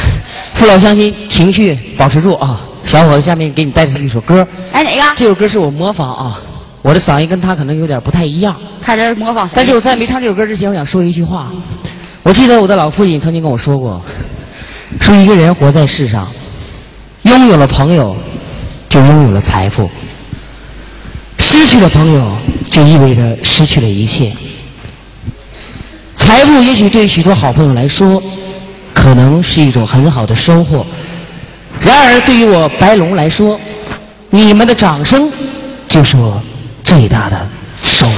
[0.55, 2.61] 父老乡亲，情绪保持住啊！
[2.87, 5.03] 小伙子，下面给你带来一首歌，哎哪个？
[5.16, 6.41] 这首歌是我模仿啊，
[6.82, 9.49] 我的嗓音跟他可能有点不太一样，开始模仿？
[9.55, 11.51] 但是我在没唱这首歌之前，我想说一句话。
[12.22, 14.01] 我记得我的老父亲曾经跟我说过，
[15.01, 16.28] 说一个人活在世上，
[17.22, 18.16] 拥有了朋友，
[18.89, 19.89] 就拥有了财富；
[21.39, 22.37] 失去了朋友，
[22.70, 24.32] 就意味着失去了一切。
[26.16, 28.22] 财富也许对许多好朋友来说，
[28.95, 30.87] 可能是一种很好的收获。
[31.80, 33.60] 然而，对于我白龙来说，
[34.30, 35.30] 你们的掌声
[35.86, 36.42] 就是我
[36.82, 37.48] 最大的
[37.82, 38.14] 收获。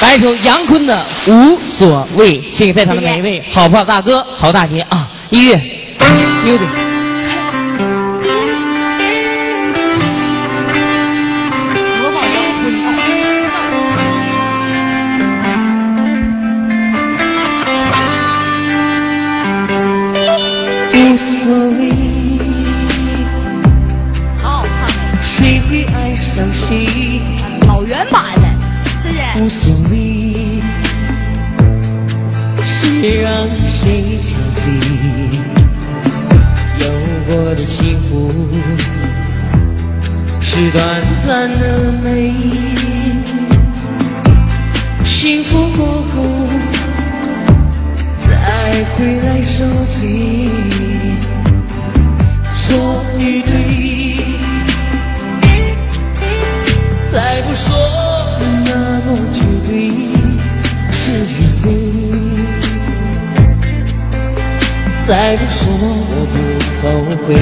[0.00, 5.08] 来一首杨坤的《无所谓》，献给在场的每一位好不好、大哥、好大姐啊！
[5.30, 5.54] 音乐
[6.44, 6.66] ，music。
[12.00, 12.72] 模仿杨坤
[21.42, 21.82] 无所谓，
[24.40, 24.70] 好好看，
[25.22, 27.20] 谁会爱上谁，
[27.66, 28.46] 老原版的，
[29.02, 29.48] 是不无？
[29.48, 29.92] 所谓，
[32.80, 34.60] 谁让谁憔悴，
[36.78, 36.84] 有
[37.26, 38.10] 过的幸福
[40.40, 40.80] 是短
[41.26, 42.32] 暂的美，
[45.04, 46.22] 幸福过后
[48.28, 49.66] 再回来受
[49.98, 50.00] 罪，
[65.12, 66.34] 再不说我不
[66.80, 66.88] 后
[67.26, 67.36] 悔，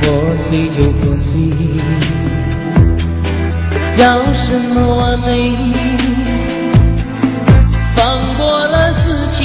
[0.00, 0.04] 破
[0.48, 1.34] 碎就破碎，
[3.98, 5.52] 要什么完美？
[7.94, 9.38] 放过了自己，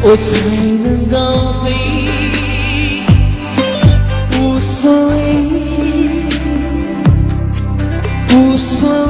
[0.00, 0.24] 我才
[0.82, 1.66] 能高飞。
[4.38, 5.14] 无所谓，
[8.34, 9.05] 无所，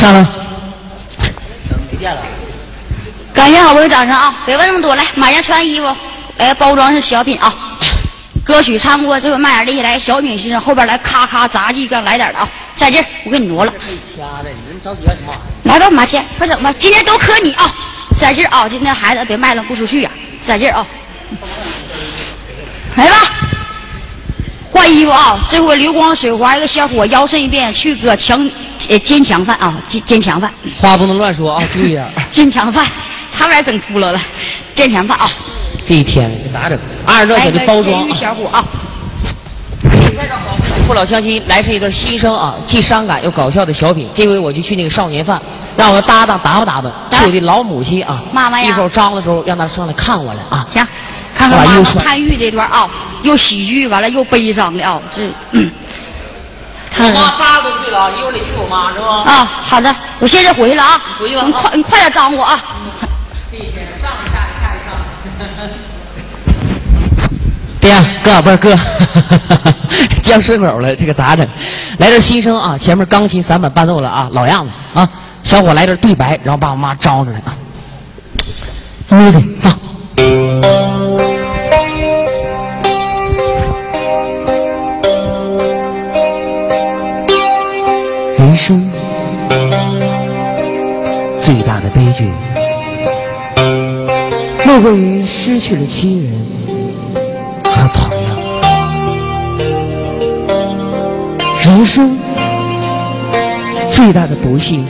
[0.00, 0.26] 上来。
[1.90, 2.22] 没电了。
[3.34, 4.34] 感谢好朋友掌声啊！
[4.46, 5.94] 别问那么多，来，马上穿衣服，
[6.38, 7.52] 来包装是小品啊。
[8.42, 12.48] 歌曲唱过，这回卖点力气，来小品欣赏，后边来咔咔杂技，刚来点的啊！
[12.76, 13.72] 在这儿，我给你挪了。
[14.16, 15.34] 掐的，你着急干什么？
[15.64, 16.72] 来吧，马千，快整吧！
[16.80, 17.70] 今天都磕你啊，
[18.18, 18.66] 在这儿啊！
[18.66, 20.10] 今天孩子别卖了不出去呀、
[20.46, 20.86] 在这儿啊！
[22.96, 23.16] 来吧，
[24.80, 25.38] 换衣服啊！
[25.46, 28.38] 这回流光水滑一个小伙腰身一变，去个强
[28.88, 30.50] 呃坚强犯啊，坚坚强犯，
[30.80, 32.08] 话不能乱说啊， 注意啊！
[32.30, 32.86] 坚强犯，
[33.36, 34.18] 差点整秃噜了，
[34.74, 35.28] 坚强犯啊！
[35.86, 36.78] 这一天这咋整？
[37.06, 38.08] 二十来一个块钱的包装！
[38.14, 38.64] 小伙啊！
[40.86, 44.08] 父老乡亲，来是一段新生啊，既伤感又搞笑的小品。
[44.14, 45.40] 这回我就去那个少年犯，
[45.76, 48.22] 让我的搭档打扮打扮，是我的老母亲啊。
[48.32, 50.66] 妈妈呀一会儿张的时候让他上来看我来啊。
[50.72, 50.82] 行，
[51.40, 52.86] 看看妈妈把衣服穿参与这段啊，
[53.22, 55.22] 又喜剧完了又悲伤的啊，这。
[55.52, 55.70] 嗯
[56.92, 59.22] 看着八十多岁了，一会儿得去我妈是吧？
[59.24, 62.60] 啊，好的，我现在回去了啊，回去吧啊你快你快点张我啊！
[63.48, 64.98] 这一天上一下下一上。
[67.80, 68.76] 爹，哥不是哥，
[70.20, 71.46] 将顺口了，这个咋整？
[71.98, 75.08] 来点新生啊，前面钢琴散板伴奏了啊，老样子啊，
[75.44, 77.54] 小伙来点对白，然后把我妈招出来啊。
[79.10, 79.78] music 放。
[88.36, 88.90] 人生
[91.40, 92.30] 最大的悲剧，
[94.66, 96.32] 莫过于失去了亲人
[97.64, 98.28] 和朋友。
[101.62, 102.18] 人生
[103.90, 104.86] 最大的不幸，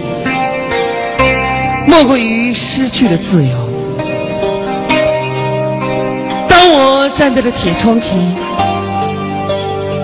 [1.87, 3.70] 莫过于失去了自由。
[6.73, 8.17] 我站在了铁窗前，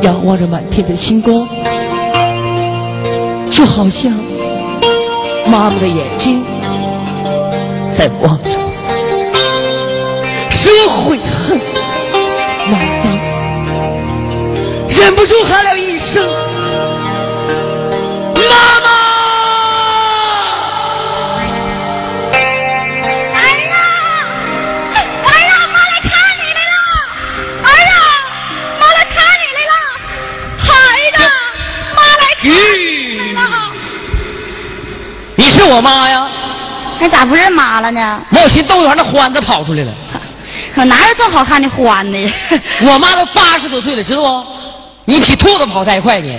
[0.03, 1.47] 仰望着满天的星光，
[3.49, 4.13] 就好像
[5.49, 6.45] 妈妈的眼睛
[7.97, 11.57] 在望着我，使我悔恨
[12.69, 13.17] 难当，
[14.89, 16.21] 忍不住喊了一声
[35.77, 36.27] ：“我妈呀？
[36.99, 38.23] 那咋不认妈了呢？
[38.31, 39.93] 我寻思动物园的欢子跑出来了。
[40.75, 42.33] 可哪有这么好看的欢呢？
[42.83, 44.45] 我妈都八十多岁了，知道不？
[45.05, 46.33] 你比兔子跑得还快呢。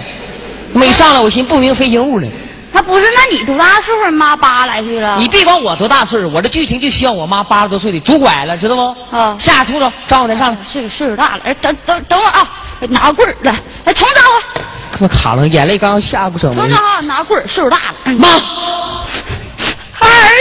[0.73, 2.27] 没上来，我寻思不明飞行物呢。
[2.71, 3.05] 那不是？
[3.15, 4.11] 那你多大岁数？
[4.11, 5.15] 妈八来岁了。
[5.17, 9.15] 你别管我多大岁数，我这剧情就需要我妈八十多岁的拄拐了，知道不？
[9.15, 10.57] 啊下兔子，张我再上来。
[10.63, 12.49] 岁数岁数大了，哎，等等等会儿啊，
[12.89, 13.51] 拿棍儿来，
[13.85, 14.61] 来重招呼，
[14.93, 17.95] 他妈卡了，眼泪刚下不成重招啊，拿棍儿，岁数大了。
[18.05, 18.27] 嗯妈，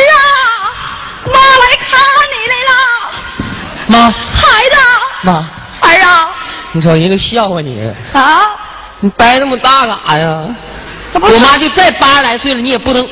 [0.01, 0.21] 儿啊，
[1.27, 1.89] 妈来看
[2.33, 2.73] 你来了，
[3.89, 4.77] 妈，孩子，
[5.23, 5.29] 妈，
[5.81, 6.29] 儿啊
[6.73, 8.41] 你瞅人都笑话你，啊，
[9.01, 10.49] 你掰那么大干啥呀？
[11.15, 13.03] 我妈就再八十来岁了，你也不能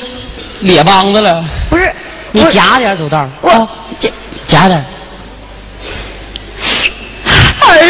[0.61, 1.91] 咧帮子了，不是
[2.33, 3.69] 你夹点走道，我啊
[3.99, 4.13] 这
[4.47, 4.79] 夹点。
[4.79, 4.85] 儿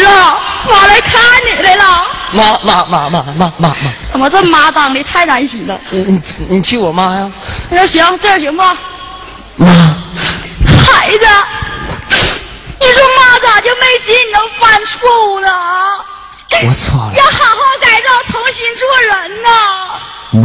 [0.07, 0.37] 啊，
[0.69, 1.13] 妈来看
[1.45, 1.83] 你来了，
[2.35, 3.75] 妈妈妈妈妈妈妈，
[4.11, 5.79] 怎么这妈当的太难洗了？
[5.89, 7.31] 你你你去我妈呀？
[7.69, 8.63] 我说行，这样行不？
[9.55, 9.67] 妈，
[10.67, 11.25] 孩子，
[12.79, 15.49] 你说妈咋就没洗你能犯错误呢？
[16.51, 17.23] 我错了要。
[17.23, 19.49] 好好改造，重新做人呐！
[20.31, 20.43] 妈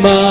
[0.00, 0.29] 妈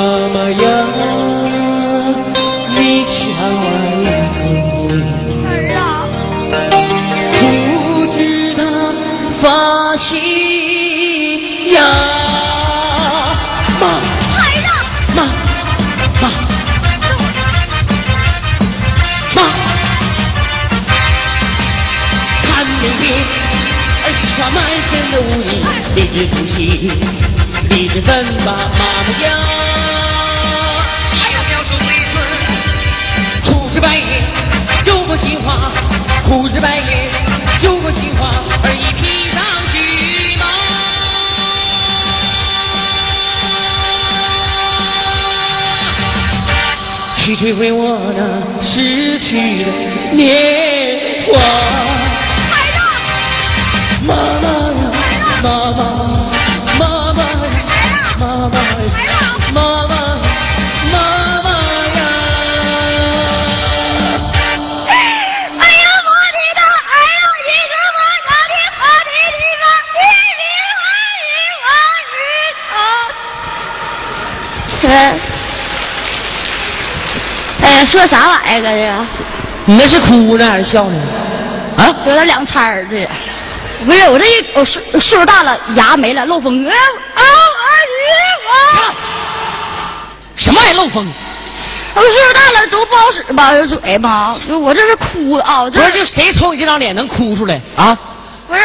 [77.89, 79.07] 哎，说啥玩意儿啊？
[79.65, 81.01] 你那是哭呢还是笑呢？
[81.77, 81.89] 啊？
[82.05, 83.09] 有点两掺儿这，
[83.83, 86.65] 不是我这一我岁岁数大了，牙没了，漏风。
[86.67, 86.73] 啊
[87.15, 87.21] 啊
[88.77, 88.93] 啊！
[90.35, 91.11] 什么玩意儿漏风？
[91.95, 93.51] 我岁数大了都不好使吧？
[93.67, 95.63] 就哎呀妈，我这是哭啊！
[95.63, 97.97] 不是，就谁瞅你这张脸能哭出来啊？
[98.47, 98.61] 不是，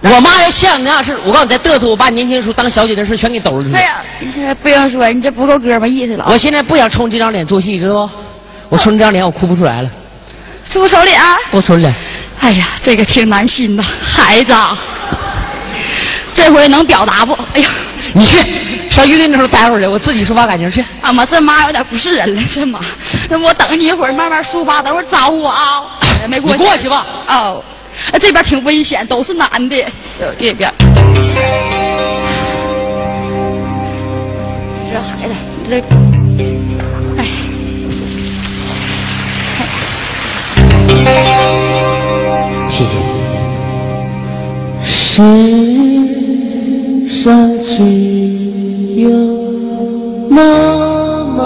[0.00, 3.82] 我妈要像你那样式，我告诉你，再嘚瑟，我把你年轻时候当小姐的事全给兜出去哎。
[3.82, 6.30] 呀，你这不用说，你这不够哥们意思了啊。
[6.32, 8.10] 我现在不想冲这张脸做戏，知道不？
[8.70, 9.90] 我冲这张脸，我哭不出来了。
[10.64, 11.36] 出手里啊！
[11.50, 11.92] 给我存来。
[12.38, 14.78] 哎呀，这个挺难心的，孩子啊，
[16.32, 17.32] 这回能表达不？
[17.52, 17.68] 哎呀，
[18.14, 18.38] 你去
[18.88, 20.80] 上乐队那头待会儿去，我自己抒发感情去。
[21.02, 22.78] 啊妈，这妈有点不是人了，这妈，
[23.28, 25.98] 那我等你一会儿，慢慢抒发，等会儿招呼我啊。
[26.22, 27.04] 哎没过去过去吧。
[27.28, 27.64] 哦，
[28.12, 29.76] 哎这边挺危险，都是男的，
[30.20, 30.72] 呃这边。
[34.92, 36.09] 这孩子，你这，
[44.92, 45.22] 世
[47.22, 47.74] 上只
[48.96, 49.08] 有
[50.28, 50.36] 妈
[51.24, 51.40] 妈，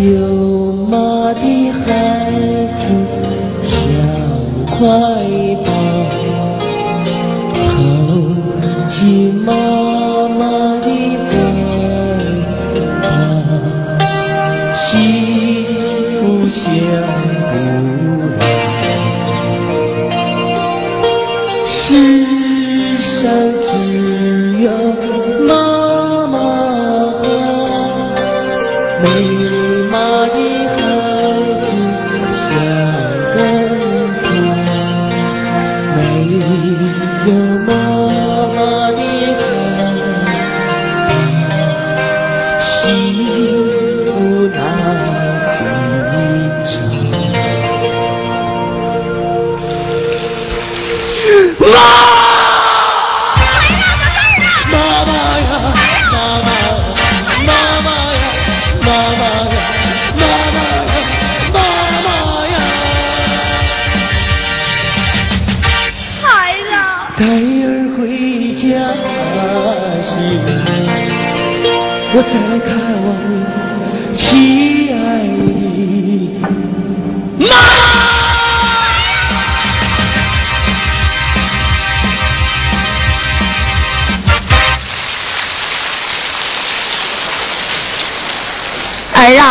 [0.00, 0.06] 有
[0.88, 1.42] 妈的
[1.72, 1.82] 孩
[2.78, 2.82] 子
[3.64, 3.70] 像
[4.66, 4.78] 块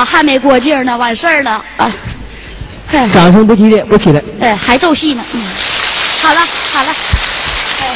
[0.06, 1.92] 还没过劲儿呢，完事儿了啊！
[2.92, 4.22] 哎掌声不激烈，不起来。
[4.42, 5.24] 哎，还奏戏呢。
[5.32, 5.42] 嗯，
[6.22, 6.42] 好了
[6.74, 6.92] 好了，
[7.80, 7.96] 哎，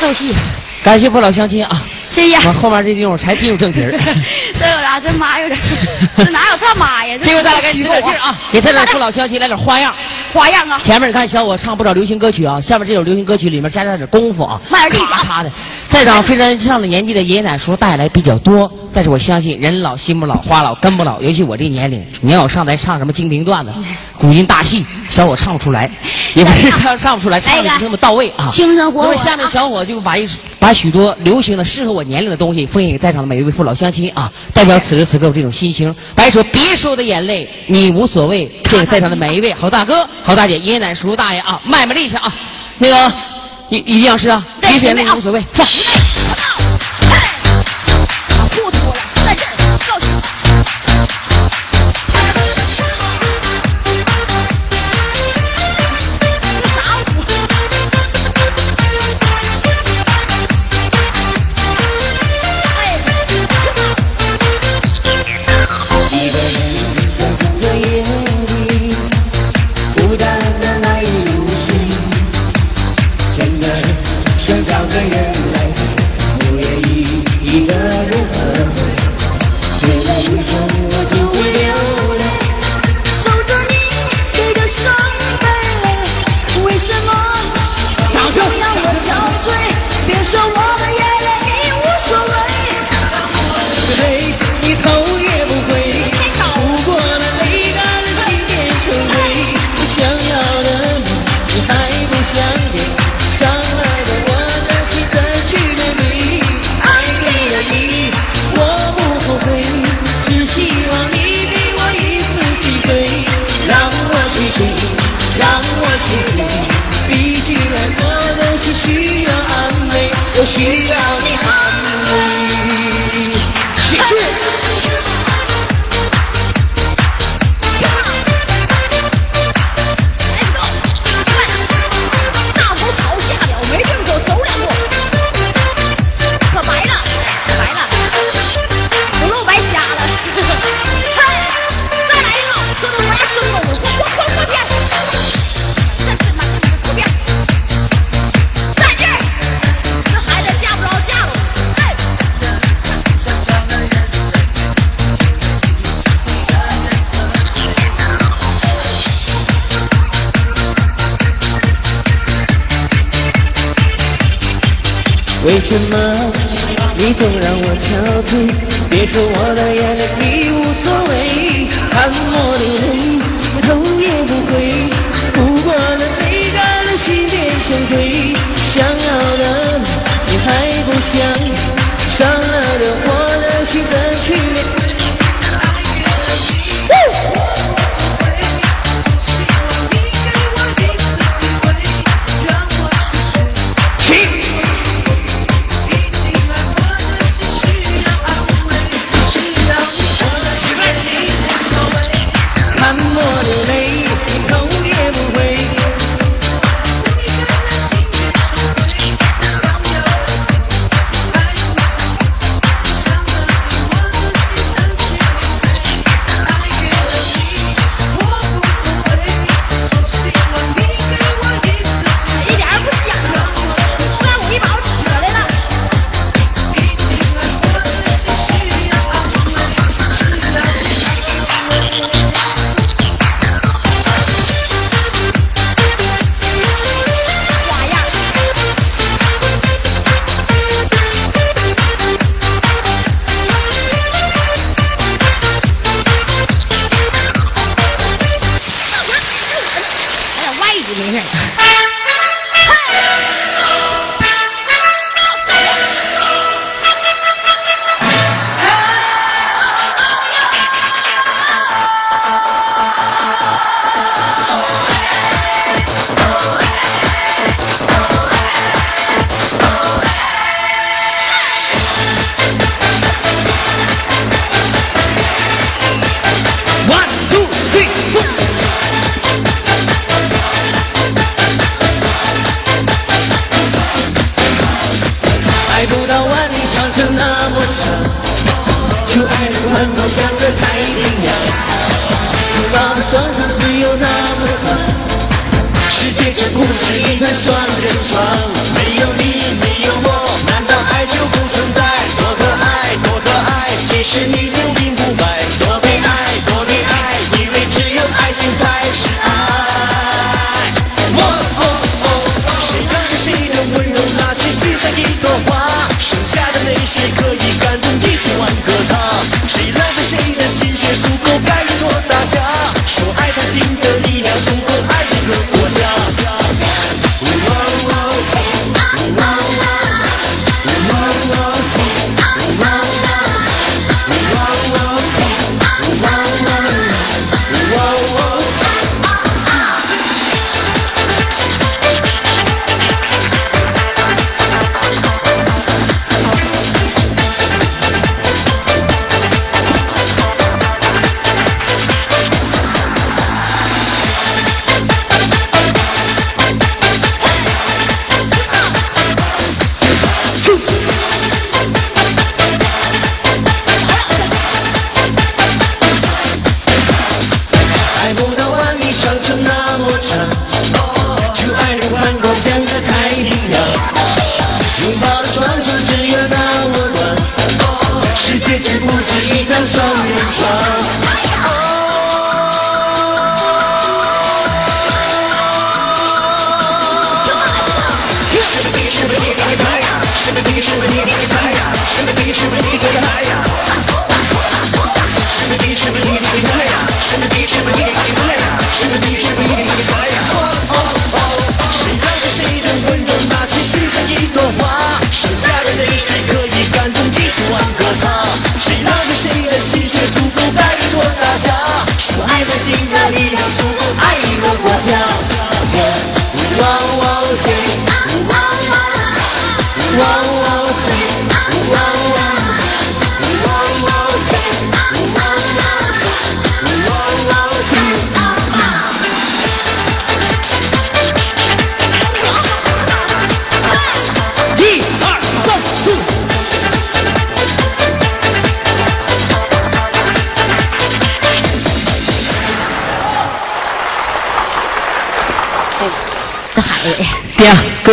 [0.00, 0.34] 奏戏。
[0.82, 1.80] 感谢父老乡亲啊！
[2.12, 3.92] 这呀，我后面这地方才进入正题儿。
[4.58, 4.98] 这有啥？
[4.98, 5.58] 这妈有点，
[6.16, 7.16] 这哪有他妈呀？
[7.22, 9.94] 这回咱俩该使点劲儿啊，给这俩父老乡亲来点花样。
[10.32, 10.80] 花样啊！
[10.84, 15.52] 前面你看小我唱不少流行歌曲啊，下面这首流行歌曲里面加上点功夫啊，慢点力啊咔咔的。
[15.88, 23.72] 再让非常上了年纪的爷爷奶奶叔叔带来比较多，但是我相信人老心不老，花老根不老，尤其我这年龄，你要我上台唱什么精兵段子、
[24.18, 25.90] 古今大戏，小伙唱不出来，
[26.36, 28.50] 也不是唱唱不出来，唱的不那么到位啊。
[28.52, 29.08] 清生活火。
[29.08, 30.28] 那么下面小伙就把一
[30.58, 39.54] 把许多流行的、适合我年龄的东西奉献给在场的每一位父老乡亲啊，代表此时此刻我这种心情，把一首《别说我的眼泪你无所谓》谢谢在场的每一位。
[39.54, 42.32] 好大哥、好大姐、爷爷奶奶、叔叔大爷啊，卖卖力气啊！
[42.78, 43.14] 那个
[43.70, 45.66] 一一定要是啊，别说眼泪无所谓，放。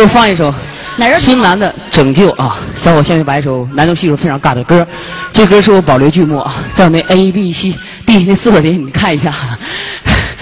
[0.00, 0.52] 给我放一首
[0.96, 2.58] 哪儿孙楠的《拯救》啊！
[2.82, 4.86] 小我下面把一首难度系数非常尬的歌，
[5.32, 7.74] 这歌是我保留剧目啊，在我那 A B C
[8.06, 9.32] D 那四个里你看一下。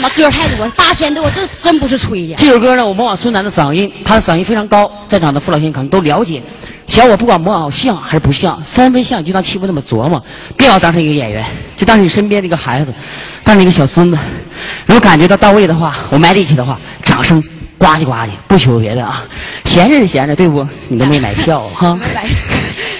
[0.00, 2.36] 妈歌太多，八千多，这真不是吹的。
[2.36, 6.40] 这首歌呢，我模仿孙楠的嗓音，他的嗓音非常高，在场的父老亲可能都了解。
[6.86, 10.24] 小伙不管模仿像还是不像，三分像就当欺负那么琢磨，
[10.56, 11.44] 别要当成一个演员，
[11.76, 12.94] 就当是你身边的一个孩子，
[13.42, 14.16] 当成一个小孙子。
[14.86, 17.42] 如果感觉到到位的话，我卖力气的话，掌声
[17.78, 19.24] 呱唧呱唧，不求别的啊。
[19.64, 20.66] 闲着是闲着，对不？
[20.88, 21.98] 你都没买票哈。
[22.14, 22.26] 来，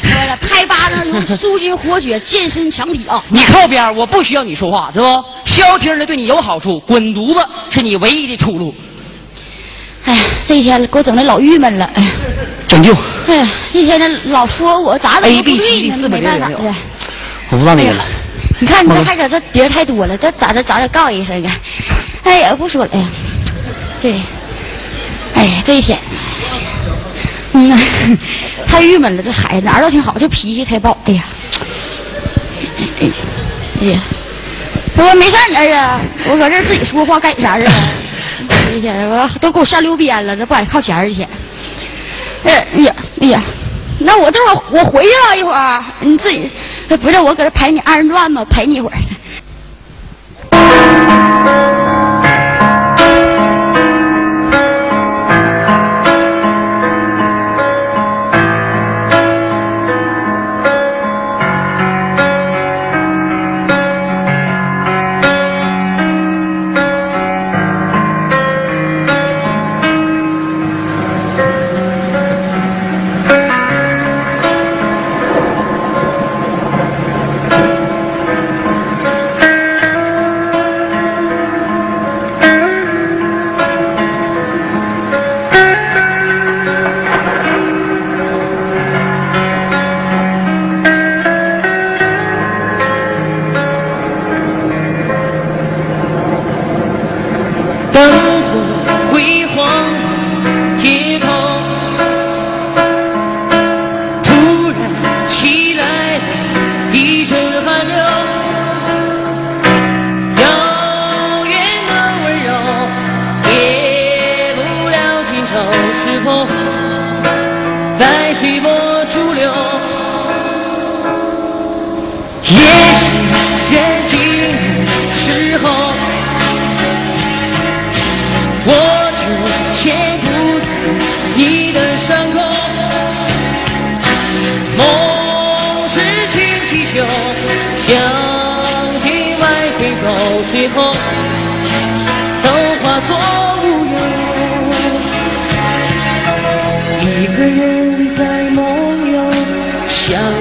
[0.02, 3.22] 说了，拍巴掌能舒筋活血、健身强体啊！
[3.28, 5.06] 你靠边，我不需要你说话，是不？
[5.44, 8.74] 消停的对你有好处，滚犊子是你唯一的出路。
[10.04, 11.84] 哎呀，这一天给我整的老郁闷了。
[11.94, 12.10] 哎呀，
[12.68, 12.94] 拯救，
[13.26, 15.56] 哎呀，一天天老说我咋整不对
[15.88, 16.48] 呢，四没办法。
[17.50, 18.04] 我不知道那个了。
[18.60, 21.52] 你看你这还搁这碟儿太多了，这咋的咋的告一声啊？
[22.24, 23.06] 哎呀，不说了，哎呀，
[24.02, 24.20] 这，
[25.38, 25.96] 哎，这一天，
[27.52, 27.76] 嗯呐，
[28.66, 30.98] 太郁闷了，这孩子哪儿都挺好，就脾气太暴。
[31.04, 31.24] 哎呀，
[33.80, 34.00] 哎呀，
[34.96, 37.72] 我没干哪儿啊，我搁这儿自己说话干啥啊？
[38.74, 41.28] 一天我都给我吓溜边了，这不敢靠前儿一天。
[42.42, 43.40] 哎呀，哎呀，
[44.00, 46.50] 那我这会儿我回去了一会儿，你自己
[47.00, 48.44] 不是我搁这陪你二人转吗？
[48.50, 48.96] 陪你一会儿。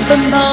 [0.07, 0.46] 奔跑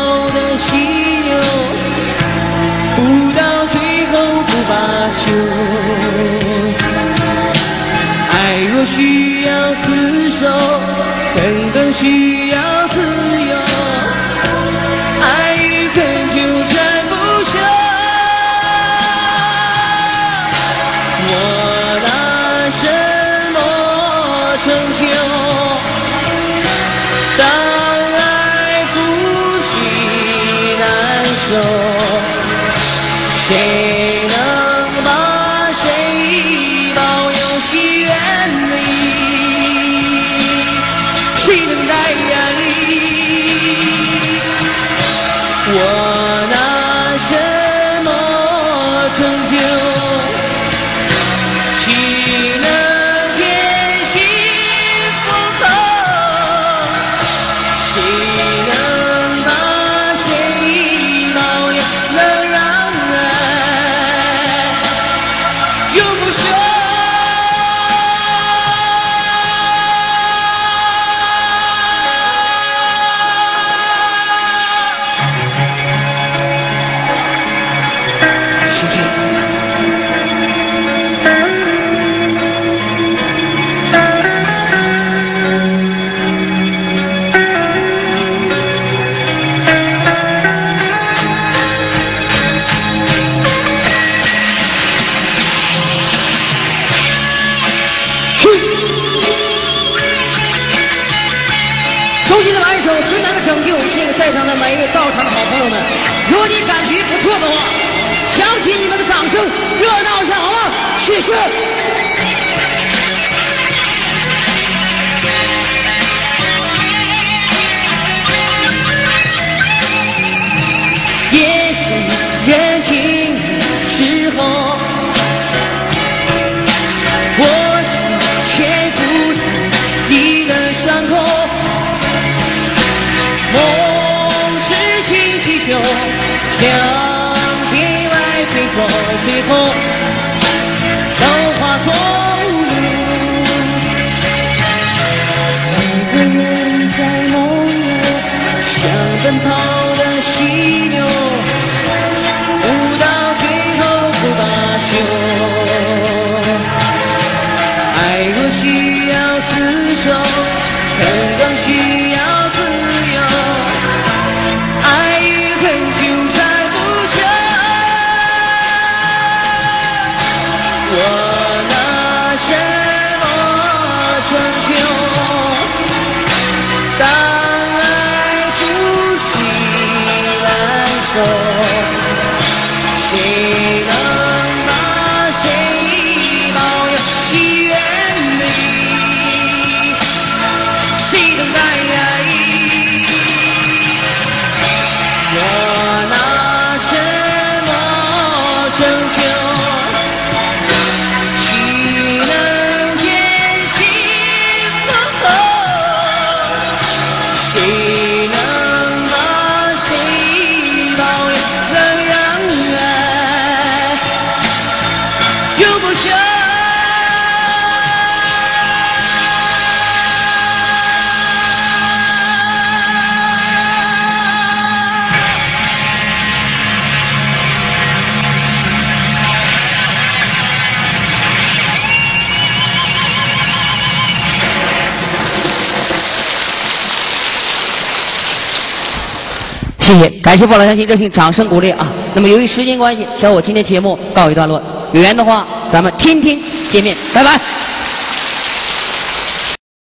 [240.34, 241.92] 感谢父老乡亲热情掌声鼓励啊。
[242.12, 244.60] 那么由于时间关系小伙今天节目告一段落。
[244.92, 246.36] 有缘的话咱们天天
[246.68, 247.63] 见面拜拜。